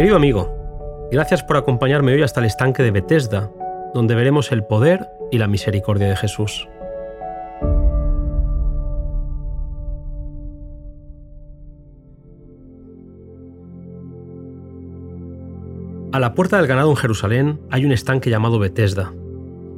Querido 0.00 0.16
amigo, 0.16 0.48
gracias 1.12 1.42
por 1.42 1.58
acompañarme 1.58 2.14
hoy 2.14 2.22
hasta 2.22 2.40
el 2.40 2.46
estanque 2.46 2.82
de 2.82 2.90
Bethesda, 2.90 3.52
donde 3.92 4.14
veremos 4.14 4.50
el 4.50 4.64
poder 4.64 5.10
y 5.30 5.36
la 5.36 5.46
misericordia 5.46 6.08
de 6.08 6.16
Jesús. 6.16 6.66
A 16.12 16.18
la 16.18 16.32
puerta 16.32 16.56
del 16.56 16.66
ganado 16.66 16.88
en 16.88 16.96
Jerusalén 16.96 17.60
hay 17.70 17.84
un 17.84 17.92
estanque 17.92 18.30
llamado 18.30 18.58
Bethesda, 18.58 19.12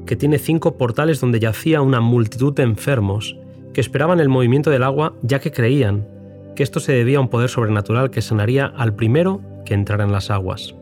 que 0.07 0.15
tiene 0.15 0.39
cinco 0.39 0.79
portales 0.79 1.21
donde 1.21 1.41
yacía 1.41 1.83
una 1.83 2.01
multitud 2.01 2.55
de 2.55 2.63
enfermos 2.63 3.37
que 3.75 3.81
esperaban 3.81 4.21
el 4.21 4.29
movimiento 4.29 4.71
del 4.71 4.85
agua 4.85 5.15
ya 5.23 5.41
que 5.41 5.51
creían 5.51 6.07
que 6.55 6.63
esto 6.63 6.79
se 6.79 6.93
debía 6.93 7.19
a 7.19 7.23
un 7.23 7.29
poder 7.29 7.49
sobrenatural 7.49 8.11
que 8.11 8.23
sanaría 8.23 8.67
al 8.67 8.95
primero 8.95 9.41
que 9.65 9.75
entrara 9.75 10.05
en 10.05 10.13
las 10.13 10.31
aguas. 10.31 10.75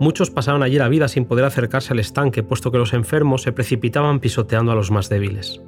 Muchos 0.00 0.30
pasaban 0.30 0.62
allí 0.62 0.78
la 0.78 0.88
vida 0.88 1.08
sin 1.08 1.24
poder 1.24 1.44
acercarse 1.44 1.92
al 1.92 2.00
estanque, 2.00 2.42
puesto 2.42 2.72
que 2.72 2.78
los 2.78 2.92
enfermos 2.92 3.42
se 3.42 3.52
precipitaban 3.52 4.20
pisoteando 4.20 4.72
a 4.72 4.74
los 4.74 4.90
más 4.90 5.08
débiles. 5.08 5.62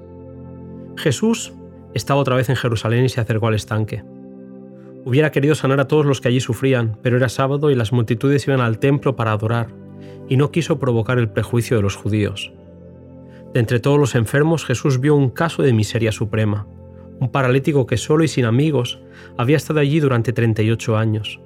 Jesús 0.96 1.52
estaba 1.94 2.20
otra 2.20 2.36
vez 2.36 2.48
en 2.48 2.56
Jerusalén 2.56 3.04
y 3.04 3.08
se 3.08 3.20
acercó 3.20 3.48
al 3.48 3.54
estanque. 3.54 4.02
Hubiera 5.04 5.30
querido 5.30 5.54
sanar 5.54 5.80
a 5.80 5.86
todos 5.86 6.06
los 6.06 6.20
que 6.20 6.28
allí 6.28 6.40
sufrían, 6.40 6.98
pero 7.02 7.16
era 7.16 7.28
sábado 7.28 7.70
y 7.70 7.74
las 7.74 7.92
multitudes 7.92 8.46
iban 8.48 8.60
al 8.60 8.78
templo 8.78 9.16
para 9.16 9.32
adorar, 9.32 9.68
y 10.28 10.36
no 10.36 10.50
quiso 10.50 10.78
provocar 10.78 11.18
el 11.18 11.28
prejuicio 11.28 11.76
de 11.76 11.82
los 11.82 11.94
judíos. 11.94 12.52
De 13.52 13.60
entre 13.60 13.78
todos 13.78 14.00
los 14.00 14.14
enfermos, 14.14 14.64
Jesús 14.64 14.98
vio 14.98 15.14
un 15.14 15.30
caso 15.30 15.62
de 15.62 15.72
miseria 15.72 16.10
suprema, 16.10 16.66
un 17.20 17.30
paralítico 17.30 17.86
que 17.86 17.96
solo 17.96 18.24
y 18.24 18.28
sin 18.28 18.46
amigos 18.46 19.00
había 19.36 19.56
estado 19.56 19.80
allí 19.80 20.00
durante 20.00 20.32
38 20.32 20.96
años. 20.96 21.40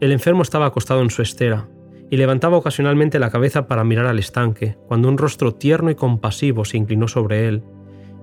El 0.00 0.12
enfermo 0.12 0.42
estaba 0.42 0.66
acostado 0.66 1.02
en 1.02 1.10
su 1.10 1.22
estera, 1.22 1.68
y 2.10 2.16
levantaba 2.16 2.56
ocasionalmente 2.56 3.18
la 3.18 3.30
cabeza 3.30 3.66
para 3.66 3.84
mirar 3.84 4.06
al 4.06 4.18
estanque, 4.18 4.78
cuando 4.86 5.08
un 5.08 5.18
rostro 5.18 5.54
tierno 5.54 5.90
y 5.90 5.94
compasivo 5.94 6.64
se 6.64 6.76
inclinó 6.76 7.08
sobre 7.08 7.48
él, 7.48 7.62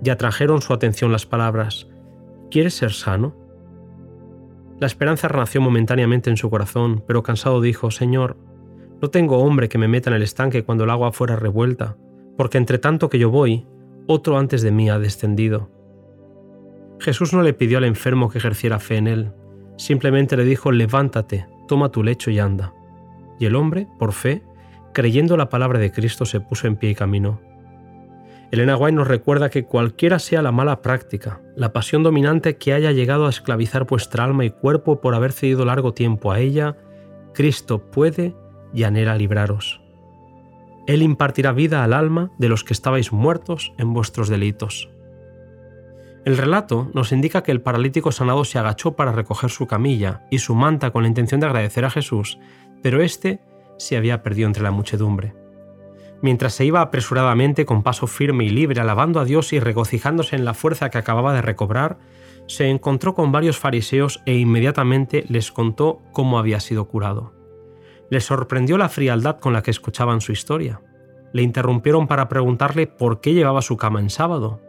y 0.04 0.10
atrajeron 0.10 0.62
su 0.62 0.74
atención 0.74 1.12
las 1.12 1.26
palabras, 1.26 1.88
¿Quieres 2.52 2.76
ser 2.76 2.94
sano? 2.94 3.36
La 4.80 4.88
esperanza 4.88 5.28
renació 5.28 5.62
momentáneamente 5.62 6.30
en 6.30 6.38
su 6.38 6.50
corazón, 6.50 7.04
pero 7.08 7.24
cansado 7.24 7.60
dijo, 7.60 7.92
Señor, 7.92 8.38
no 9.02 9.10
tengo 9.10 9.40
hombre 9.40 9.68
que 9.68 9.78
me 9.78 9.88
meta 9.88 10.10
en 10.10 10.16
el 10.16 10.22
estanque 10.22 10.64
cuando 10.64 10.84
el 10.84 10.90
agua 10.90 11.12
fuera 11.12 11.36
revuelta, 11.36 11.98
porque 12.38 12.58
entre 12.58 12.78
tanto 12.78 13.10
que 13.10 13.20
yo 13.20 13.30
voy, 13.30 13.68
otro 14.08 14.38
antes 14.38 14.62
de 14.62 14.72
mí 14.72 14.90
ha 14.90 15.00
descendido. 15.00 15.70
Jesús 17.00 17.34
no 17.34 17.42
le 17.42 17.54
pidió 17.54 17.78
al 17.78 17.84
enfermo 17.84 18.30
que 18.30 18.38
ejerciera 18.38 18.80
fe 18.80 18.98
en 18.98 19.08
él, 19.08 19.32
simplemente 19.78 20.38
le 20.38 20.46
dijo, 20.46 20.72
levántate, 20.72 21.48
toma 21.68 21.90
tu 21.90 22.04
lecho 22.04 22.32
y 22.32 22.40
anda. 22.40 22.74
Y 23.40 23.46
el 23.46 23.56
hombre, 23.56 23.88
por 24.00 24.14
fe, 24.14 24.44
creyendo 24.94 25.38
la 25.38 25.50
palabra 25.50 25.80
de 25.80 25.92
Cristo, 25.92 26.26
se 26.26 26.40
puso 26.40 26.68
en 26.68 26.78
pie 26.78 26.92
y 26.92 26.96
caminó. 26.96 27.40
Elena 28.52 28.78
White 28.78 28.96
nos 28.96 29.08
recuerda 29.08 29.50
que 29.50 29.66
cualquiera 29.66 30.20
sea 30.20 30.42
la 30.42 30.52
mala 30.52 30.82
práctica, 30.82 31.42
la 31.56 31.74
pasión 31.74 32.04
dominante 32.04 32.58
que 32.58 32.74
haya 32.74 32.92
llegado 32.92 33.26
a 33.26 33.30
esclavizar 33.30 33.86
vuestra 33.86 34.24
alma 34.24 34.46
y 34.46 34.52
cuerpo 34.52 35.02
por 35.02 35.16
haber 35.16 35.32
cedido 35.32 35.66
largo 35.66 35.94
tiempo 35.94 36.32
a 36.32 36.40
ella, 36.40 36.78
Cristo 37.34 37.90
puede 37.92 38.36
y 38.74 38.84
anhela 38.84 39.18
libraros. 39.18 39.82
Él 40.88 41.02
impartirá 41.02 41.52
vida 41.52 41.84
al 41.84 41.94
alma 41.94 42.32
de 42.38 42.48
los 42.48 42.64
que 42.64 42.74
estabais 42.74 43.12
muertos 43.12 43.74
en 43.78 43.94
vuestros 43.94 44.30
delitos. 44.30 44.90
El 46.26 46.38
relato 46.38 46.90
nos 46.96 47.12
indica 47.12 47.44
que 47.44 47.52
el 47.52 47.62
paralítico 47.62 48.12
sanado 48.12 48.44
se 48.46 48.58
agachó 48.58 48.96
para 48.96 49.12
recoger 49.12 49.52
su 49.52 49.68
camilla 49.68 50.26
y 50.32 50.40
su 50.40 50.56
manta 50.56 50.90
con 50.90 51.04
la 51.04 51.08
intención 51.08 51.40
de 51.40 51.46
agradecer 51.46 51.86
a 51.86 51.92
Jesús, 51.92 52.40
pero 52.82 53.04
éste 53.04 53.42
se 53.78 53.96
había 53.96 54.24
perdido 54.24 54.48
entre 54.48 54.64
la 54.64 54.72
muchedumbre. 54.72 55.36
Mientras 56.24 56.56
se 56.56 56.66
iba 56.66 56.82
apresuradamente 56.82 57.68
con 57.68 57.84
paso 57.84 58.08
firme 58.08 58.46
y 58.46 58.50
libre 58.50 58.82
alabando 58.82 59.20
a 59.20 59.26
Dios 59.26 59.54
y 59.54 59.60
regocijándose 59.60 60.36
en 60.36 60.46
la 60.46 60.56
fuerza 60.56 60.90
que 60.90 60.98
acababa 60.98 61.32
de 61.36 61.44
recobrar, 61.44 62.00
se 62.48 62.70
encontró 62.70 63.14
con 63.14 63.32
varios 63.32 63.60
fariseos 63.60 64.24
e 64.26 64.36
inmediatamente 64.36 65.26
les 65.28 65.52
contó 65.52 66.02
cómo 66.12 66.40
había 66.40 66.60
sido 66.60 66.86
curado. 66.86 67.34
Les 68.10 68.26
sorprendió 68.26 68.80
la 68.80 68.90
frialdad 68.90 69.40
con 69.40 69.54
la 69.54 69.62
que 69.62 69.70
escuchaban 69.70 70.22
su 70.22 70.32
historia. 70.32 70.82
Le 71.34 71.44
interrumpieron 71.44 72.08
para 72.08 72.30
preguntarle 72.30 72.88
por 72.88 73.22
qué 73.22 73.34
llevaba 73.34 73.62
su 73.62 73.78
cama 73.78 74.00
en 74.00 74.10
sábado. 74.10 74.65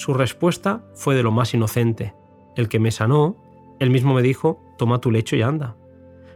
Su 0.00 0.14
respuesta 0.14 0.82
fue 0.94 1.14
de 1.14 1.22
lo 1.22 1.30
más 1.30 1.52
inocente. 1.52 2.14
El 2.56 2.70
que 2.70 2.78
me 2.80 2.90
sanó, 2.90 3.36
él 3.80 3.90
mismo 3.90 4.14
me 4.14 4.22
dijo, 4.22 4.58
toma 4.78 4.98
tu 4.98 5.10
lecho 5.10 5.36
y 5.36 5.42
anda. 5.42 5.76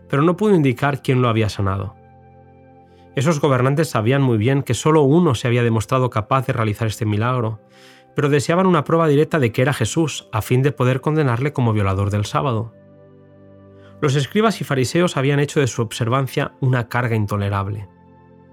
Pero 0.06 0.20
no 0.20 0.36
pudo 0.36 0.54
indicar 0.54 1.00
quién 1.00 1.22
lo 1.22 1.30
había 1.30 1.48
sanado. 1.48 1.96
Esos 3.16 3.40
gobernantes 3.40 3.88
sabían 3.88 4.20
muy 4.20 4.36
bien 4.36 4.64
que 4.64 4.74
solo 4.74 5.00
uno 5.00 5.34
se 5.34 5.48
había 5.48 5.62
demostrado 5.62 6.10
capaz 6.10 6.46
de 6.46 6.52
realizar 6.52 6.88
este 6.88 7.06
milagro, 7.06 7.58
pero 8.14 8.28
deseaban 8.28 8.66
una 8.66 8.84
prueba 8.84 9.08
directa 9.08 9.38
de 9.38 9.50
que 9.50 9.62
era 9.62 9.72
Jesús, 9.72 10.28
a 10.30 10.42
fin 10.42 10.60
de 10.60 10.70
poder 10.70 11.00
condenarle 11.00 11.54
como 11.54 11.72
violador 11.72 12.10
del 12.10 12.26
sábado. 12.26 12.74
Los 14.02 14.14
escribas 14.14 14.60
y 14.60 14.64
fariseos 14.64 15.16
habían 15.16 15.40
hecho 15.40 15.60
de 15.60 15.68
su 15.68 15.80
observancia 15.80 16.52
una 16.60 16.90
carga 16.90 17.16
intolerable. 17.16 17.88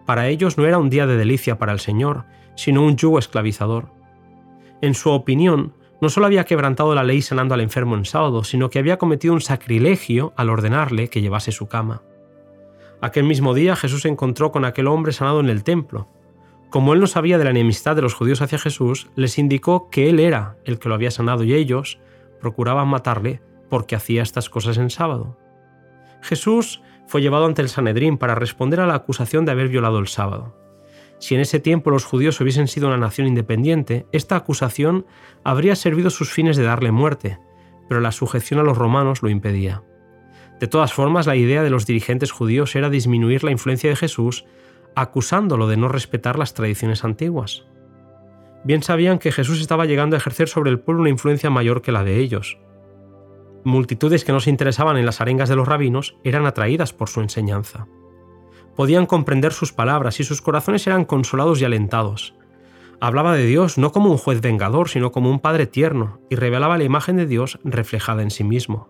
Para 0.05 0.29
ellos 0.29 0.57
no 0.57 0.65
era 0.65 0.77
un 0.77 0.89
día 0.89 1.05
de 1.05 1.17
delicia 1.17 1.57
para 1.57 1.73
el 1.73 1.81
Señor, 1.81 2.23
sino 2.55 2.81
un 2.81 2.95
yugo 2.95 3.19
esclavizador. 3.19 3.99
En 4.81 4.95
su 4.95 5.11
opinión, 5.11 5.73
no 6.01 6.09
solo 6.09 6.25
había 6.25 6.45
quebrantado 6.45 6.95
la 6.95 7.03
ley 7.03 7.21
sanando 7.21 7.53
al 7.53 7.61
enfermo 7.61 7.95
en 7.95 8.05
sábado, 8.05 8.43
sino 8.43 8.71
que 8.71 8.79
había 8.79 8.97
cometido 8.97 9.33
un 9.33 9.41
sacrilegio 9.41 10.33
al 10.35 10.49
ordenarle 10.49 11.09
que 11.09 11.21
llevase 11.21 11.51
su 11.51 11.67
cama. 11.67 12.01
Aquel 13.01 13.23
mismo 13.23 13.53
día 13.53 13.75
Jesús 13.75 14.01
se 14.01 14.09
encontró 14.09 14.51
con 14.51 14.65
aquel 14.65 14.87
hombre 14.87 15.13
sanado 15.13 15.39
en 15.39 15.49
el 15.49 15.63
templo. 15.63 16.07
Como 16.71 16.93
él 16.93 16.99
no 16.99 17.07
sabía 17.07 17.37
de 17.37 17.43
la 17.43 17.51
enemistad 17.51 17.95
de 17.95 18.01
los 18.01 18.15
judíos 18.15 18.41
hacia 18.41 18.57
Jesús, 18.57 19.09
les 19.15 19.37
indicó 19.37 19.89
que 19.89 20.09
él 20.09 20.19
era 20.19 20.57
el 20.65 20.79
que 20.79 20.89
lo 20.89 20.95
había 20.95 21.11
sanado 21.11 21.43
y 21.43 21.53
ellos 21.53 21.99
procuraban 22.39 22.87
matarle 22.87 23.41
porque 23.69 23.95
hacía 23.95 24.23
estas 24.23 24.49
cosas 24.49 24.77
en 24.77 24.89
sábado. 24.89 25.37
Jesús 26.21 26.81
fue 27.07 27.21
llevado 27.21 27.45
ante 27.45 27.61
el 27.61 27.69
Sanedrín 27.69 28.17
para 28.17 28.35
responder 28.35 28.79
a 28.79 28.87
la 28.87 28.95
acusación 28.95 29.45
de 29.45 29.51
haber 29.51 29.67
violado 29.67 29.99
el 29.99 30.07
sábado. 30.07 30.55
Si 31.21 31.35
en 31.35 31.41
ese 31.41 31.59
tiempo 31.59 31.91
los 31.91 32.03
judíos 32.03 32.41
hubiesen 32.41 32.67
sido 32.67 32.87
una 32.87 32.97
nación 32.97 33.27
independiente, 33.27 34.07
esta 34.11 34.35
acusación 34.35 35.05
habría 35.43 35.75
servido 35.75 36.09
sus 36.09 36.31
fines 36.31 36.57
de 36.57 36.63
darle 36.63 36.91
muerte, 36.91 37.37
pero 37.87 38.01
la 38.01 38.11
sujeción 38.11 38.59
a 38.59 38.63
los 38.63 38.75
romanos 38.75 39.21
lo 39.21 39.29
impedía. 39.29 39.83
De 40.59 40.67
todas 40.67 40.93
formas, 40.93 41.27
la 41.27 41.35
idea 41.35 41.61
de 41.61 41.69
los 41.69 41.85
dirigentes 41.85 42.31
judíos 42.31 42.75
era 42.75 42.89
disminuir 42.89 43.43
la 43.43 43.51
influencia 43.51 43.89
de 43.89 43.95
Jesús 43.95 44.45
acusándolo 44.95 45.67
de 45.67 45.77
no 45.77 45.89
respetar 45.89 46.39
las 46.39 46.55
tradiciones 46.55 47.03
antiguas. 47.03 47.65
Bien 48.63 48.81
sabían 48.81 49.19
que 49.19 49.31
Jesús 49.31 49.61
estaba 49.61 49.85
llegando 49.85 50.15
a 50.15 50.19
ejercer 50.19 50.49
sobre 50.49 50.71
el 50.71 50.79
pueblo 50.79 51.01
una 51.01 51.11
influencia 51.11 51.51
mayor 51.51 51.83
que 51.83 51.91
la 51.91 52.03
de 52.03 52.17
ellos. 52.17 52.57
Multitudes 53.63 54.25
que 54.25 54.31
no 54.31 54.39
se 54.39 54.49
interesaban 54.49 54.97
en 54.97 55.05
las 55.05 55.21
arengas 55.21 55.49
de 55.49 55.55
los 55.55 55.67
rabinos 55.67 56.17
eran 56.23 56.47
atraídas 56.47 56.93
por 56.93 57.09
su 57.09 57.21
enseñanza. 57.21 57.87
Podían 58.75 59.05
comprender 59.05 59.53
sus 59.53 59.73
palabras 59.73 60.19
y 60.19 60.23
sus 60.23 60.41
corazones 60.41 60.87
eran 60.87 61.05
consolados 61.05 61.61
y 61.61 61.65
alentados. 61.65 62.35
Hablaba 62.99 63.35
de 63.35 63.45
Dios 63.45 63.77
no 63.77 63.91
como 63.91 64.11
un 64.11 64.17
juez 64.17 64.41
vengador, 64.41 64.87
sino 64.87 65.11
como 65.11 65.29
un 65.29 65.39
Padre 65.39 65.65
tierno, 65.65 66.21
y 66.29 66.35
revelaba 66.35 66.77
la 66.77 66.83
imagen 66.83 67.17
de 67.17 67.25
Dios 67.25 67.59
reflejada 67.63 68.21
en 68.21 68.29
sí 68.29 68.43
mismo. 68.43 68.89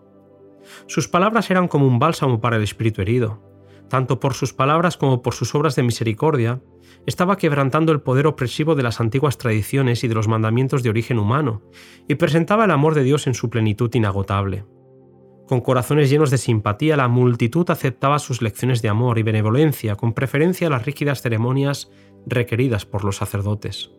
Sus 0.87 1.07
palabras 1.07 1.49
eran 1.49 1.67
como 1.67 1.87
un 1.87 1.97
bálsamo 1.97 2.41
para 2.41 2.57
el 2.57 2.63
espíritu 2.63 3.01
herido. 3.01 3.41
Tanto 3.89 4.19
por 4.19 4.33
sus 4.33 4.53
palabras 4.53 4.97
como 4.97 5.21
por 5.21 5.33
sus 5.33 5.55
obras 5.55 5.75
de 5.75 5.83
misericordia, 5.83 6.61
estaba 7.05 7.37
quebrantando 7.37 7.91
el 7.91 8.01
poder 8.01 8.27
opresivo 8.27 8.75
de 8.75 8.83
las 8.83 8.99
antiguas 8.99 9.37
tradiciones 9.37 10.03
y 10.03 10.07
de 10.07 10.15
los 10.15 10.27
mandamientos 10.27 10.83
de 10.83 10.89
origen 10.89 11.17
humano, 11.17 11.61
y 12.07 12.15
presentaba 12.15 12.65
el 12.65 12.71
amor 12.71 12.95
de 12.95 13.03
Dios 13.03 13.27
en 13.27 13.33
su 13.33 13.49
plenitud 13.49 13.93
inagotable. 13.93 14.65
Con 15.47 15.61
corazones 15.61 16.09
llenos 16.09 16.31
de 16.31 16.37
simpatía, 16.37 16.95
la 16.95 17.07
multitud 17.07 17.69
aceptaba 17.69 18.19
sus 18.19 18.41
lecciones 18.41 18.81
de 18.81 18.89
amor 18.89 19.19
y 19.19 19.23
benevolencia, 19.23 19.95
con 19.95 20.13
preferencia 20.13 20.67
a 20.67 20.69
las 20.69 20.85
rígidas 20.85 21.21
ceremonias 21.21 21.91
requeridas 22.25 22.85
por 22.85 23.03
los 23.03 23.17
sacerdotes. 23.17 23.91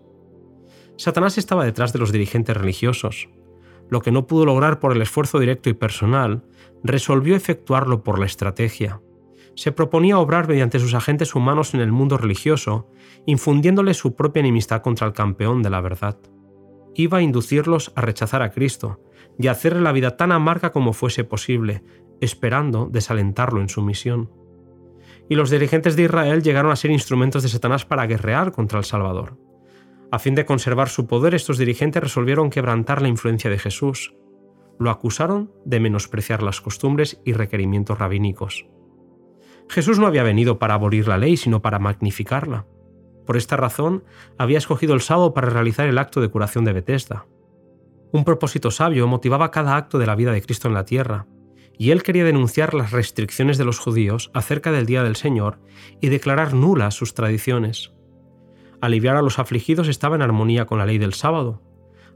Satanás 0.97 1.39
estaba 1.39 1.65
detrás 1.65 1.93
de 1.93 1.99
los 1.99 2.13
dirigentes 2.13 2.57
religiosos, 2.57 3.29
lo 3.93 4.01
que 4.01 4.11
no 4.11 4.27
pudo 4.27 4.47
lograr 4.47 4.81
por 4.81 4.93
el 4.93 5.03
esfuerzo 5.03 5.39
directo 5.39 5.69
y 5.69 5.75
personal, 5.75 6.45
resolvió 6.83 7.37
efectuarlo 7.37 8.03
por 8.03 8.19
la 8.19 8.27
estrategia. 8.27 9.03
Se 9.55 9.73
proponía 9.73 10.19
obrar 10.19 10.49
mediante 10.49 10.79
sus 10.79 10.95
agentes 10.95 11.35
humanos 11.35 11.75
en 11.75 11.81
el 11.81 11.93
mundo 11.93 12.17
religioso, 12.17 12.89
infundiéndole 13.27 13.93
su 13.93 14.15
propia 14.17 14.41
enemistad 14.41 14.81
contra 14.81 15.07
el 15.07 15.13
campeón 15.13 15.63
de 15.63 15.69
la 15.69 15.83
verdad. 15.83 16.19
Iba 16.95 17.19
a 17.19 17.23
inducirlos 17.23 17.93
a 17.95 18.01
rechazar 18.01 18.43
a 18.43 18.51
Cristo 18.51 19.01
y 19.43 19.49
hacerle 19.49 19.83
la 19.83 19.93
vida 19.93 20.17
tan 20.17 20.33
amarga 20.33 20.71
como 20.71 20.93
fuese 20.93 21.25
posible, 21.25 21.83
esperando 22.21 22.89
desalentarlo 22.91 23.61
en 23.61 23.69
su 23.69 23.83
misión. 23.83 24.31
Y 25.29 25.35
los 25.35 25.51
dirigentes 25.51 25.97
de 25.97 26.05
Israel 26.05 26.43
llegaron 26.43 26.71
a 26.71 26.77
ser 26.77 26.91
instrumentos 26.91 27.43
de 27.43 27.49
Satanás 27.49 27.85
para 27.85 28.07
guerrear 28.07 28.53
contra 28.53 28.79
el 28.79 28.85
Salvador. 28.85 29.39
A 30.13 30.19
fin 30.19 30.35
de 30.35 30.45
conservar 30.45 30.89
su 30.89 31.07
poder, 31.07 31.35
estos 31.35 31.59
dirigentes 31.59 32.03
resolvieron 32.03 32.51
quebrantar 32.51 33.03
la 33.03 33.09
influencia 33.09 33.51
de 33.51 33.59
Jesús. 33.59 34.15
Lo 34.79 34.91
acusaron 34.91 35.53
de 35.65 35.81
menospreciar 35.81 36.43
las 36.43 36.61
costumbres 36.61 37.21
y 37.25 37.33
requerimientos 37.33 37.99
rabínicos. 37.99 38.67
Jesús 39.69 39.99
no 39.99 40.07
había 40.07 40.23
venido 40.23 40.59
para 40.59 40.75
abolir 40.75 41.09
la 41.09 41.19
ley, 41.19 41.37
sino 41.37 41.63
para 41.63 41.79
magnificarla. 41.79 42.67
Por 43.27 43.37
esta 43.37 43.57
razón, 43.57 44.05
había 44.39 44.59
escogido 44.59 44.95
el 44.95 45.01
sábado 45.01 45.33
para 45.33 45.51
realizar 45.51 45.89
el 45.89 45.99
acto 45.99 46.21
de 46.21 46.29
curación 46.29 46.65
de 46.65 46.75
Bethesda. 46.75 47.27
Un 48.13 48.25
propósito 48.25 48.71
sabio 48.71 49.09
motivaba 49.09 49.51
cada 49.51 49.75
acto 49.75 49.99
de 49.99 50.07
la 50.07 50.15
vida 50.15 50.33
de 50.33 50.43
Cristo 50.43 50.69
en 50.69 50.75
la 50.75 50.85
tierra, 50.85 51.27
y 51.79 51.93
él 51.93 52.03
quería 52.03 52.25
denunciar 52.25 52.75
las 52.75 52.93
restricciones 52.93 53.57
de 53.57 53.65
los 53.65 53.79
judíos 53.79 54.31
acerca 54.35 54.71
del 54.71 54.85
día 54.85 55.03
del 55.03 55.17
Señor 55.17 55.61
y 56.01 56.11
declarar 56.11 56.53
nulas 56.53 56.95
sus 56.95 57.15
tradiciones. 57.15 57.95
Aliviar 58.83 59.17
a 59.17 59.23
los 59.23 59.39
afligidos 59.39 59.89
estaba 59.89 60.15
en 60.17 60.23
armonía 60.23 60.67
con 60.67 60.79
la 60.79 60.85
ley 60.85 60.99
del 60.99 61.15
sábado. 61.15 61.63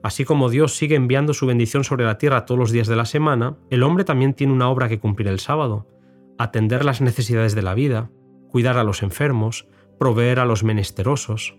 Así 0.03 0.27
como 0.27 0.51
Dios 0.51 0.77
sigue 0.77 0.97
enviando 0.97 1.33
su 1.33 1.47
bendición 1.47 1.83
sobre 1.83 2.05
la 2.05 2.19
tierra 2.19 2.45
todos 2.45 2.59
los 2.59 2.73
días 2.73 2.89
de 2.89 2.97
la 2.97 3.07
semana, 3.07 3.57
el 3.71 3.83
hombre 3.83 4.05
también 4.05 4.35
tiene 4.35 4.53
una 4.53 4.69
obra 4.69 4.91
que 4.91 5.01
cumplir 5.01 5.29
el 5.29 5.41
sábado, 5.41 5.89
atender 6.39 6.85
las 6.85 7.01
necesidades 7.01 7.55
de 7.55 7.63
la 7.63 7.75
vida, 7.75 8.11
cuidar 8.51 8.77
a 8.77 8.85
los 8.85 9.03
enfermos, 9.03 9.67
proveer 9.99 10.41
a 10.41 10.45
los 10.45 10.63
menesterosos. 10.63 11.57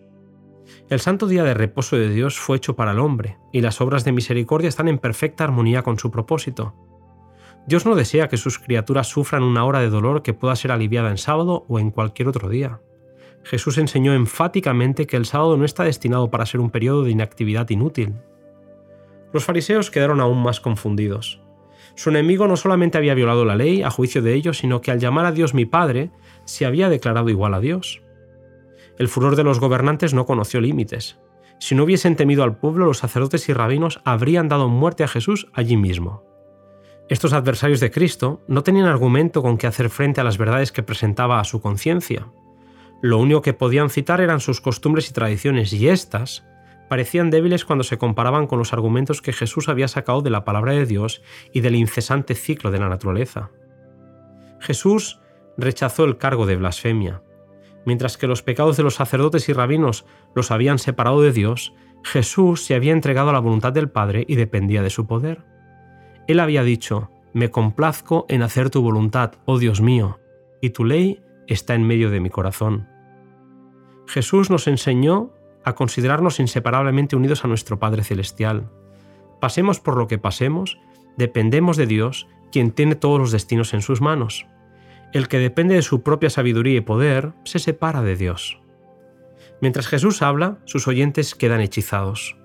El 0.89 0.99
santo 0.99 1.27
día 1.27 1.43
de 1.43 1.53
reposo 1.53 1.97
de 1.97 2.09
Dios 2.09 2.37
fue 2.37 2.57
hecho 2.57 2.75
para 2.75 2.91
el 2.91 2.99
hombre, 2.99 3.37
y 3.51 3.61
las 3.61 3.81
obras 3.81 4.03
de 4.03 4.11
misericordia 4.11 4.69
están 4.69 4.87
en 4.87 4.99
perfecta 4.99 5.43
armonía 5.43 5.83
con 5.83 5.99
su 5.99 6.11
propósito. 6.11 6.75
Dios 7.67 7.85
no 7.85 7.95
desea 7.95 8.29
que 8.29 8.37
sus 8.37 8.59
criaturas 8.59 9.07
sufran 9.07 9.43
una 9.43 9.65
hora 9.65 9.81
de 9.81 9.89
dolor 9.89 10.23
que 10.23 10.33
pueda 10.33 10.55
ser 10.55 10.71
aliviada 10.71 11.09
en 11.09 11.17
sábado 11.17 11.65
o 11.67 11.79
en 11.79 11.91
cualquier 11.91 12.29
otro 12.29 12.47
día. 12.47 12.79
Jesús 13.43 13.77
enseñó 13.77 14.13
enfáticamente 14.13 15.05
que 15.05 15.17
el 15.17 15.25
sábado 15.25 15.57
no 15.57 15.65
está 15.65 15.83
destinado 15.83 16.29
para 16.31 16.45
ser 16.45 16.61
un 16.61 16.69
periodo 16.69 17.03
de 17.03 17.11
inactividad 17.11 17.69
inútil. 17.69 18.15
Los 19.33 19.43
fariseos 19.43 19.91
quedaron 19.91 20.21
aún 20.21 20.41
más 20.41 20.61
confundidos. 20.61 21.41
Su 21.95 22.09
enemigo 22.09 22.47
no 22.47 22.55
solamente 22.55 22.97
había 22.97 23.15
violado 23.15 23.43
la 23.43 23.55
ley 23.55 23.81
a 23.81 23.89
juicio 23.89 24.21
de 24.21 24.33
ellos, 24.33 24.59
sino 24.59 24.81
que 24.81 24.91
al 24.91 24.99
llamar 24.99 25.25
a 25.25 25.31
Dios 25.31 25.53
mi 25.53 25.65
Padre, 25.65 26.11
se 26.45 26.65
había 26.65 26.89
declarado 26.89 27.29
igual 27.29 27.53
a 27.53 27.59
Dios. 27.59 28.01
El 28.97 29.07
furor 29.07 29.35
de 29.35 29.43
los 29.43 29.59
gobernantes 29.59 30.13
no 30.13 30.25
conoció 30.25 30.59
límites. 30.59 31.19
Si 31.59 31.75
no 31.75 31.83
hubiesen 31.83 32.15
temido 32.15 32.43
al 32.43 32.57
pueblo, 32.57 32.85
los 32.85 32.99
sacerdotes 32.99 33.47
y 33.49 33.53
rabinos 33.53 34.01
habrían 34.05 34.47
dado 34.47 34.69
muerte 34.69 35.03
a 35.03 35.07
Jesús 35.07 35.47
allí 35.53 35.77
mismo. 35.77 36.23
Estos 37.09 37.33
adversarios 37.33 37.79
de 37.79 37.91
Cristo 37.91 38.41
no 38.47 38.63
tenían 38.63 38.85
argumento 38.85 39.41
con 39.41 39.57
que 39.57 39.67
hacer 39.67 39.89
frente 39.89 40.19
a 40.19 40.23
las 40.23 40.37
verdades 40.37 40.71
que 40.71 40.83
presentaba 40.83 41.39
a 41.39 41.45
su 41.45 41.61
conciencia. 41.61 42.27
Lo 43.01 43.19
único 43.19 43.41
que 43.41 43.53
podían 43.53 43.89
citar 43.89 44.19
eran 44.19 44.39
sus 44.39 44.59
costumbres 44.59 45.09
y 45.09 45.13
tradiciones, 45.13 45.71
y 45.71 45.87
éstas 45.87 46.45
parecían 46.89 47.29
débiles 47.29 47.65
cuando 47.65 47.83
se 47.83 47.97
comparaban 47.97 48.47
con 48.47 48.59
los 48.59 48.73
argumentos 48.73 49.21
que 49.21 49.33
Jesús 49.33 49.69
había 49.69 49.87
sacado 49.87 50.21
de 50.21 50.29
la 50.29 50.43
palabra 50.43 50.73
de 50.73 50.85
Dios 50.85 51.21
y 51.53 51.61
del 51.61 51.75
incesante 51.75 52.33
ciclo 52.33 52.71
de 52.71 52.79
la 52.79 52.89
naturaleza. 52.89 53.51
Jesús 54.59 55.19
rechazó 55.57 56.05
el 56.05 56.17
cargo 56.17 56.45
de 56.45 56.55
blasfemia. 56.55 57.21
Mientras 57.87 58.17
que 58.17 58.27
los 58.27 58.43
pecados 58.43 58.75
de 58.75 58.83
los 58.83 58.95
sacerdotes 58.95 59.47
y 59.47 59.53
rabinos 59.53 60.05
los 60.35 60.51
habían 60.51 60.77
separado 60.77 61.21
de 61.21 61.31
Dios, 61.31 61.73
Jesús 62.03 62.65
se 62.65 62.75
había 62.75 62.91
entregado 62.91 63.29
a 63.29 63.33
la 63.33 63.39
voluntad 63.39 63.71
del 63.71 63.89
Padre 63.89 64.25
y 64.27 64.35
dependía 64.35 64.81
de 64.81 64.89
su 64.89 65.07
poder. 65.07 65.45
Él 66.27 66.41
había 66.41 66.63
dicho, 66.63 67.09
Me 67.31 67.49
complazco 67.49 68.25
en 68.27 68.41
hacer 68.41 68.69
tu 68.69 68.81
voluntad, 68.81 69.35
oh 69.45 69.57
Dios 69.57 69.79
mío, 69.79 70.19
y 70.59 70.71
tu 70.71 70.83
ley 70.83 71.21
está 71.47 71.75
en 71.75 71.87
medio 71.87 72.09
de 72.09 72.19
mi 72.19 72.29
corazón. 72.29 72.89
Jesús 74.05 74.49
nos 74.49 74.67
enseñó 74.67 75.31
a 75.63 75.73
considerarnos 75.73 76.41
inseparablemente 76.41 77.15
unidos 77.15 77.45
a 77.45 77.47
nuestro 77.47 77.79
Padre 77.79 78.03
Celestial. 78.03 78.69
Pasemos 79.39 79.79
por 79.79 79.95
lo 79.95 80.07
que 80.07 80.17
pasemos, 80.17 80.77
dependemos 81.15 81.77
de 81.77 81.87
Dios, 81.87 82.27
quien 82.51 82.71
tiene 82.71 82.95
todos 82.95 83.17
los 83.17 83.31
destinos 83.31 83.73
en 83.73 83.81
sus 83.81 84.01
manos. 84.01 84.45
El 85.13 85.27
que 85.27 85.39
depende 85.39 85.75
de 85.75 85.81
su 85.81 86.03
propia 86.03 86.29
sabiduría 86.29 86.77
y 86.77 86.81
poder 86.81 87.33
se 87.43 87.59
separa 87.59 88.01
de 88.01 88.15
Dios. 88.15 88.59
Mientras 89.61 89.87
Jesús 89.87 90.21
habla, 90.21 90.59
sus 90.65 90.87
oyentes 90.87 91.33
quedan 91.33 91.61
hechizados. 91.61 92.37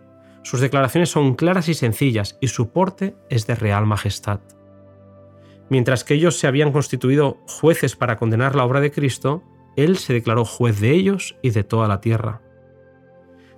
Sus 0.42 0.60
declaraciones 0.60 1.10
son 1.10 1.34
claras 1.34 1.68
y 1.68 1.74
sencillas 1.74 2.38
y 2.40 2.48
su 2.48 2.70
porte 2.70 3.14
es 3.28 3.46
de 3.46 3.54
real 3.54 3.86
majestad. 3.86 4.40
Mientras 5.68 6.04
que 6.04 6.14
ellos 6.14 6.38
se 6.38 6.46
habían 6.46 6.72
constituido 6.72 7.38
jueces 7.46 7.96
para 7.96 8.16
condenar 8.16 8.54
la 8.54 8.64
obra 8.64 8.80
de 8.80 8.90
Cristo, 8.90 9.42
Él 9.76 9.96
se 9.96 10.12
declaró 10.12 10.44
juez 10.44 10.80
de 10.80 10.90
ellos 10.90 11.36
y 11.42 11.50
de 11.50 11.64
toda 11.64 11.88
la 11.88 12.00
tierra. 12.00 12.42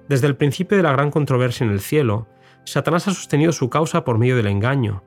Desde 0.08 0.26
el 0.26 0.36
principio 0.36 0.76
de 0.76 0.82
la 0.82 0.92
gran 0.92 1.10
controversia 1.10 1.64
en 1.64 1.72
el 1.72 1.80
cielo, 1.80 2.28
Satanás 2.64 3.08
ha 3.08 3.14
sostenido 3.14 3.52
su 3.52 3.70
causa 3.70 4.04
por 4.04 4.18
medio 4.18 4.36
del 4.36 4.46
engaño, 4.46 5.02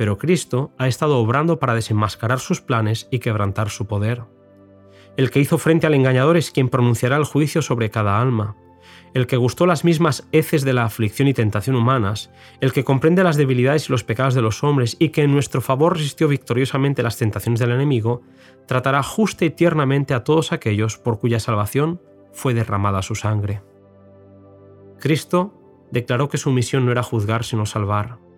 pero 0.00 0.16
Cristo 0.16 0.72
ha 0.78 0.88
estado 0.88 1.18
obrando 1.18 1.58
para 1.58 1.74
desenmascarar 1.74 2.40
sus 2.40 2.62
planes 2.62 3.06
y 3.10 3.18
quebrantar 3.18 3.68
su 3.68 3.86
poder. 3.86 4.22
El 5.18 5.30
que 5.30 5.40
hizo 5.40 5.58
frente 5.58 5.86
al 5.86 5.92
engañador 5.92 6.38
es 6.38 6.50
quien 6.50 6.70
pronunciará 6.70 7.18
el 7.18 7.24
juicio 7.24 7.60
sobre 7.60 7.90
cada 7.90 8.18
alma, 8.18 8.56
el 9.12 9.26
que 9.26 9.36
gustó 9.36 9.66
las 9.66 9.84
mismas 9.84 10.26
heces 10.32 10.64
de 10.64 10.72
la 10.72 10.86
aflicción 10.86 11.28
y 11.28 11.34
tentación 11.34 11.76
humanas, 11.76 12.30
el 12.62 12.72
que 12.72 12.82
comprende 12.82 13.22
las 13.22 13.36
debilidades 13.36 13.90
y 13.90 13.92
los 13.92 14.02
pecados 14.02 14.32
de 14.32 14.40
los 14.40 14.64
hombres 14.64 14.96
y 14.98 15.10
que 15.10 15.22
en 15.22 15.32
nuestro 15.32 15.60
favor 15.60 15.98
resistió 15.98 16.28
victoriosamente 16.28 17.02
las 17.02 17.18
tentaciones 17.18 17.60
del 17.60 17.72
enemigo, 17.72 18.22
tratará 18.66 19.02
justa 19.02 19.44
y 19.44 19.50
tiernamente 19.50 20.14
a 20.14 20.24
todos 20.24 20.52
aquellos 20.52 20.96
por 20.96 21.18
cuya 21.18 21.40
salvación 21.40 22.00
fue 22.32 22.54
derramada 22.54 23.02
su 23.02 23.16
sangre. 23.16 23.60
Cristo 24.98 25.52
declaró 25.90 26.30
que 26.30 26.38
su 26.38 26.50
misión 26.52 26.86
no 26.86 26.90
era 26.90 27.02
juzgar 27.02 27.44
sino 27.44 27.66
salvar. 27.66 28.29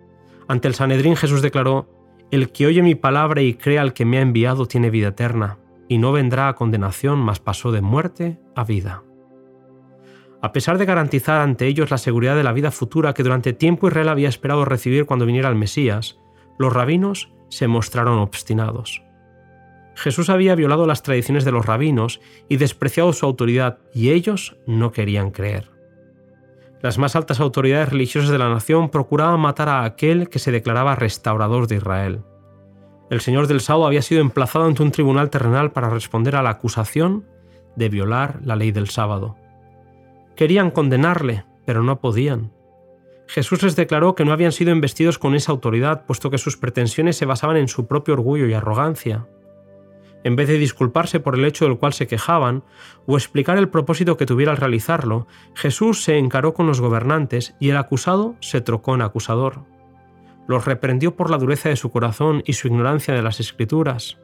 Ante 0.47 0.67
el 0.67 0.75
Sanedrín 0.75 1.15
Jesús 1.15 1.41
declaró, 1.41 1.89
El 2.31 2.51
que 2.51 2.65
oye 2.67 2.81
mi 2.81 2.95
palabra 2.95 3.41
y 3.41 3.53
crea 3.53 3.81
al 3.81 3.93
que 3.93 4.05
me 4.05 4.17
ha 4.17 4.21
enviado 4.21 4.67
tiene 4.67 4.89
vida 4.89 5.09
eterna, 5.09 5.57
y 5.87 5.97
no 5.97 6.11
vendrá 6.11 6.47
a 6.47 6.55
condenación, 6.55 7.19
mas 7.19 7.39
pasó 7.39 7.71
de 7.71 7.81
muerte 7.81 8.39
a 8.55 8.63
vida 8.63 9.03
a 10.43 10.51
pesar 10.51 10.77
de 10.77 10.83
garantizar 10.83 11.39
ante 11.39 11.67
ellos 11.67 11.89
la 11.89 11.97
seguridad 11.97 12.35
de 12.35 12.43
la 12.43 12.51
vida 12.51 12.69
futura 12.69 13.13
que 13.13 13.23
durante 13.23 13.53
tiempo 13.53 13.87
Israel 13.87 14.09
había 14.09 14.27
esperado 14.27 14.65
recibir 14.65 15.05
cuando 15.05 15.25
viniera 15.25 15.47
el 15.47 15.55
Mesías, 15.55 16.19
los 16.59 16.73
rabinos 16.73 17.31
se 17.47 17.69
mostraron 17.69 18.19
obstinados. 18.19 19.01
Jesús 19.95 20.29
había 20.29 20.55
violado 20.55 20.85
las 20.85 21.01
tradiciones 21.01 21.45
de 21.45 21.53
los 21.53 21.65
rabinos 21.65 22.19
y 22.49 22.57
despreciado 22.57 23.13
su 23.13 23.25
autoridad, 23.25 23.77
y 23.93 24.09
ellos 24.09 24.57
no 24.67 24.91
querían 24.91 25.31
creer. 25.31 25.71
Las 26.83 26.97
más 26.97 27.15
altas 27.15 27.39
autoridades 27.39 27.87
religiosas 27.87 28.29
de 28.29 28.37
la 28.37 28.49
nación 28.49 28.89
procuraban 28.89 29.39
matar 29.39 29.69
a 29.69 29.85
aquel 29.85 30.27
que 30.27 30.37
se 30.37 30.51
declaraba 30.51 30.95
restaurador 30.95 31.67
de 31.67 31.77
Israel. 31.77 32.23
El 33.09 33.21
Señor 33.21 33.47
del 33.47 33.61
Sábado 33.61 33.87
había 33.87 34.01
sido 34.01 34.19
emplazado 34.19 34.65
ante 34.65 34.83
un 34.83 34.91
tribunal 34.91 35.29
terrenal 35.29 35.71
para 35.71 35.89
responder 35.89 36.35
a 36.35 36.43
la 36.43 36.49
acusación 36.49 37.25
de 37.77 37.87
violar 37.87 38.41
la 38.43 38.57
ley 38.57 38.73
del 38.73 38.89
sábado. 38.89 39.37
Querían 40.35 40.71
condenarle, 40.71 41.45
pero 41.65 41.83
no 41.83 42.01
podían. 42.01 42.51
Jesús 43.27 43.63
les 43.63 43.77
declaró 43.77 44.13
que 44.13 44.25
no 44.25 44.33
habían 44.33 44.51
sido 44.51 44.71
investidos 44.71 45.17
con 45.17 45.35
esa 45.35 45.53
autoridad, 45.53 46.05
puesto 46.05 46.29
que 46.29 46.37
sus 46.37 46.57
pretensiones 46.57 47.15
se 47.15 47.25
basaban 47.25 47.55
en 47.55 47.69
su 47.69 47.87
propio 47.87 48.15
orgullo 48.15 48.45
y 48.45 48.53
arrogancia. 48.53 49.25
En 50.23 50.35
vez 50.35 50.47
de 50.47 50.57
disculparse 50.57 51.19
por 51.19 51.35
el 51.35 51.45
hecho 51.45 51.65
del 51.65 51.77
cual 51.77 51.93
se 51.93 52.07
quejaban, 52.07 52.63
o 53.05 53.17
explicar 53.17 53.57
el 53.57 53.69
propósito 53.69 54.15
que 54.17 54.25
tuviera 54.25 54.51
al 54.51 54.57
realizarlo, 54.57 55.27
Jesús 55.53 56.03
se 56.03 56.17
encaró 56.17 56.53
con 56.53 56.65
los 56.67 56.79
gobernantes 56.79 57.55
y 57.59 57.69
el 57.69 57.77
acusado 57.77 58.35
se 58.39 58.61
trocó 58.61 58.95
en 58.95 59.01
acusador. 59.01 59.65
Los 60.47 60.65
reprendió 60.65 61.15
por 61.15 61.29
la 61.29 61.37
dureza 61.37 61.69
de 61.69 61.75
su 61.75 61.91
corazón 61.91 62.43
y 62.45 62.53
su 62.53 62.67
ignorancia 62.67 63.13
de 63.13 63.21
las 63.21 63.39
escrituras. 63.39 64.19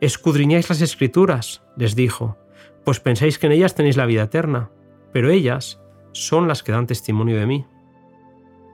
Escudriñáis 0.00 0.68
las 0.68 0.80
escrituras, 0.80 1.62
les 1.76 1.96
dijo, 1.96 2.38
pues 2.84 3.00
pensáis 3.00 3.38
que 3.38 3.46
en 3.46 3.52
ellas 3.52 3.74
tenéis 3.74 3.96
la 3.96 4.06
vida 4.06 4.24
eterna 4.24 4.70
pero 5.16 5.30
ellas 5.30 5.80
son 6.12 6.46
las 6.46 6.62
que 6.62 6.72
dan 6.72 6.86
testimonio 6.86 7.38
de 7.38 7.46
mí. 7.46 7.64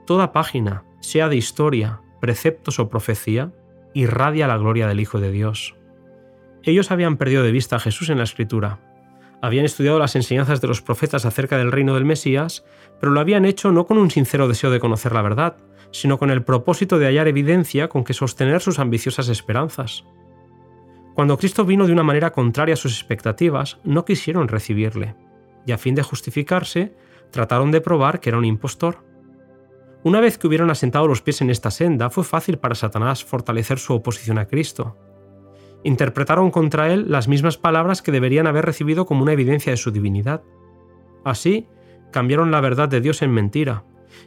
Toda 0.05 0.33
página, 0.33 0.83
sea 0.99 1.29
de 1.29 1.37
historia, 1.37 2.01
preceptos 2.19 2.79
o 2.79 2.89
profecía, 2.89 3.53
irradia 3.93 4.47
la 4.47 4.57
gloria 4.57 4.89
del 4.89 4.99
Hijo 4.99 5.21
de 5.21 5.31
Dios. 5.31 5.77
Ellos 6.63 6.91
habían 6.91 7.17
perdido 7.17 7.43
de 7.43 7.51
vista 7.51 7.75
a 7.75 7.79
Jesús 7.79 8.09
en 8.09 8.17
la 8.17 8.23
Escritura. 8.23 8.79
Habían 9.41 9.65
estudiado 9.65 9.99
las 9.99 10.15
enseñanzas 10.15 10.61
de 10.61 10.67
los 10.67 10.81
profetas 10.81 11.25
acerca 11.25 11.57
del 11.57 11.71
reino 11.71 11.93
del 11.93 12.05
Mesías, 12.05 12.63
pero 12.99 13.11
lo 13.11 13.19
habían 13.19 13.45
hecho 13.45 13.71
no 13.71 13.85
con 13.85 13.97
un 13.97 14.09
sincero 14.09 14.47
deseo 14.47 14.71
de 14.71 14.79
conocer 14.79 15.11
la 15.11 15.21
verdad, 15.21 15.57
sino 15.91 16.17
con 16.17 16.31
el 16.31 16.43
propósito 16.43 16.97
de 16.97 17.07
hallar 17.07 17.27
evidencia 17.27 17.89
con 17.89 18.03
que 18.03 18.13
sostener 18.13 18.61
sus 18.61 18.79
ambiciosas 18.79 19.27
esperanzas. 19.27 20.05
Cuando 21.13 21.37
Cristo 21.37 21.65
vino 21.65 21.85
de 21.85 21.93
una 21.93 22.03
manera 22.03 22.31
contraria 22.31 22.73
a 22.73 22.77
sus 22.77 22.93
expectativas, 22.93 23.79
no 23.83 24.05
quisieron 24.05 24.47
recibirle 24.47 25.15
y 25.65 25.71
a 25.71 25.77
fin 25.77 25.95
de 25.95 26.03
justificarse, 26.03 26.93
trataron 27.31 27.71
de 27.71 27.81
probar 27.81 28.19
que 28.19 28.29
era 28.29 28.37
un 28.37 28.45
impostor. 28.45 29.03
Una 30.03 30.19
vez 30.19 30.37
que 30.37 30.47
hubieron 30.47 30.69
asentado 30.69 31.07
los 31.07 31.21
pies 31.21 31.41
en 31.41 31.49
esta 31.49 31.71
senda, 31.71 32.09
fue 32.09 32.23
fácil 32.23 32.57
para 32.57 32.75
Satanás 32.75 33.23
fortalecer 33.23 33.79
su 33.79 33.93
oposición 33.93 34.37
a 34.37 34.47
Cristo. 34.47 34.97
Interpretaron 35.83 36.51
contra 36.51 36.93
él 36.93 37.05
las 37.09 37.27
mismas 37.27 37.57
palabras 37.57 38.01
que 38.01 38.11
deberían 38.11 38.47
haber 38.47 38.65
recibido 38.65 39.05
como 39.05 39.23
una 39.23 39.33
evidencia 39.33 39.71
de 39.71 39.77
su 39.77 39.91
divinidad. 39.91 40.43
Así, 41.25 41.67
cambiaron 42.11 42.51
la 42.51 42.61
verdad 42.61 42.87
de 42.87 43.01
Dios 43.01 43.21
en 43.21 43.31
mentira, 43.31 43.83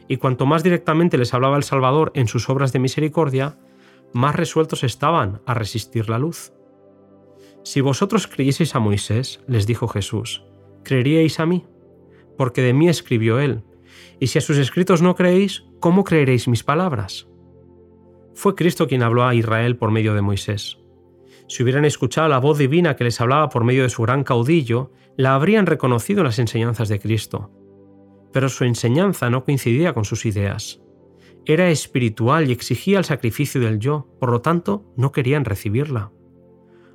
y 0.07 0.17
cuanto 0.17 0.45
más 0.45 0.63
directamente 0.63 1.17
les 1.17 1.33
hablaba 1.33 1.57
el 1.57 1.63
Salvador 1.63 2.11
en 2.13 2.27
sus 2.27 2.49
obras 2.49 2.73
de 2.73 2.79
misericordia, 2.79 3.57
más 4.13 4.35
resueltos 4.35 4.83
estaban 4.83 5.41
a 5.45 5.53
resistir 5.53 6.09
la 6.09 6.19
luz. 6.19 6.53
Si 7.63 7.81
vosotros 7.81 8.27
creyéis 8.27 8.75
a 8.75 8.79
Moisés, 8.79 9.41
les 9.47 9.67
dijo 9.67 9.87
Jesús, 9.87 10.45
¿creeríais 10.83 11.39
a 11.39 11.45
mí? 11.45 11.65
Porque 12.37 12.61
de 12.61 12.73
mí 12.73 12.87
escribió 12.87 13.39
él. 13.39 13.63
Y 14.19 14.27
si 14.27 14.37
a 14.37 14.41
sus 14.41 14.57
escritos 14.57 15.01
no 15.01 15.15
creéis, 15.15 15.65
¿cómo 15.79 16.03
creeréis 16.03 16.47
mis 16.47 16.63
palabras? 16.63 17.27
Fue 18.33 18.55
Cristo 18.55 18.87
quien 18.87 19.03
habló 19.03 19.25
a 19.25 19.35
Israel 19.35 19.75
por 19.75 19.91
medio 19.91 20.13
de 20.13 20.21
Moisés. 20.21 20.79
Si 21.47 21.63
hubieran 21.63 21.85
escuchado 21.85 22.27
la 22.27 22.39
voz 22.39 22.57
divina 22.57 22.95
que 22.95 23.05
les 23.05 23.21
hablaba 23.21 23.49
por 23.49 23.63
medio 23.63 23.83
de 23.83 23.89
su 23.89 24.01
gran 24.03 24.23
caudillo, 24.23 24.91
la 25.15 25.33
habrían 25.33 25.65
reconocido 25.65 26.19
en 26.19 26.25
las 26.25 26.39
enseñanzas 26.39 26.89
de 26.89 26.99
Cristo. 26.99 27.51
Pero 28.33 28.49
su 28.49 28.65
enseñanza 28.65 29.29
no 29.29 29.43
coincidía 29.43 29.93
con 29.93 30.05
sus 30.05 30.25
ideas. 30.25 30.81
Era 31.45 31.69
espiritual 31.69 32.49
y 32.49 32.51
exigía 32.51 32.97
el 32.97 33.05
sacrificio 33.05 33.61
del 33.61 33.79
yo, 33.79 34.07
por 34.19 34.31
lo 34.31 34.41
tanto 34.41 34.91
no 34.97 35.13
querían 35.13 35.45
recibirla. 35.45 36.11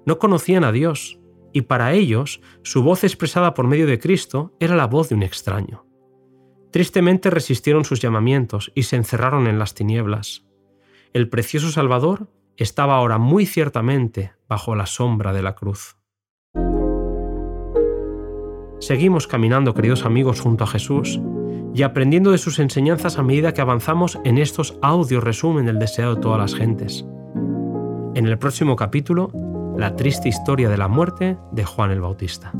No 0.04 0.18
conocían 0.18 0.64
a 0.64 0.72
Dios, 0.72 1.18
y 1.52 1.62
para 1.62 1.94
ellos 1.94 2.42
su 2.62 2.82
voz 2.82 3.04
expresada 3.04 3.54
por 3.54 3.66
medio 3.66 3.86
de 3.86 3.98
Cristo 3.98 4.54
era 4.60 4.76
la 4.76 4.86
voz 4.86 5.08
de 5.08 5.14
un 5.14 5.22
extraño. 5.22 5.86
Tristemente 6.70 7.30
resistieron 7.30 7.84
sus 7.84 8.00
llamamientos 8.00 8.72
y 8.74 8.84
se 8.84 8.96
encerraron 8.96 9.46
en 9.46 9.58
las 9.58 9.74
tinieblas. 9.74 10.46
El 11.12 11.28
precioso 11.28 11.70
Salvador 11.70 12.28
estaba 12.56 12.96
ahora 12.96 13.18
muy 13.18 13.46
ciertamente 13.46 14.32
bajo 14.48 14.74
la 14.74 14.86
sombra 14.86 15.32
de 15.32 15.42
la 15.42 15.54
cruz. 15.54 15.96
Seguimos 18.80 19.26
caminando, 19.26 19.74
queridos 19.74 20.04
amigos, 20.04 20.40
junto 20.40 20.64
a 20.64 20.66
Jesús 20.66 21.20
y 21.74 21.82
aprendiendo 21.84 22.32
de 22.32 22.38
sus 22.38 22.58
enseñanzas 22.58 23.18
a 23.18 23.22
medida 23.22 23.54
que 23.54 23.60
avanzamos 23.60 24.18
en 24.24 24.38
estos 24.38 24.78
audios 24.82 25.24
resumen 25.24 25.66
del 25.66 25.78
deseo 25.78 26.14
de 26.14 26.20
todas 26.20 26.38
las 26.38 26.54
gentes. 26.54 27.04
En 28.14 28.26
el 28.26 28.38
próximo 28.38 28.76
capítulo 28.76 29.30
la 29.76 29.96
triste 29.96 30.28
historia 30.28 30.68
de 30.68 30.76
la 30.76 30.88
muerte 30.88 31.38
de 31.52 31.64
Juan 31.64 31.90
el 31.90 32.00
Bautista. 32.00 32.52